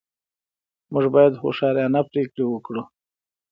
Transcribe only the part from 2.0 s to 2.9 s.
پرېکړې وکړو.